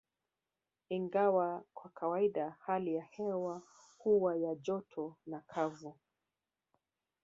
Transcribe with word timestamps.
Ingawa 0.89 1.63
kwa 1.73 1.89
kawaida 1.89 2.55
hali 2.59 2.95
ya 2.95 3.03
hewa 3.03 3.61
huwa 3.97 4.37
ya 4.37 4.55
joto 4.55 5.15
na 5.25 5.39
kavu 5.41 5.95